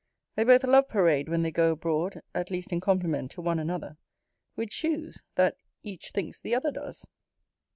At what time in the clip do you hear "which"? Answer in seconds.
4.55-4.73